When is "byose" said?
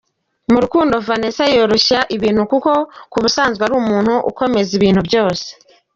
5.07-5.47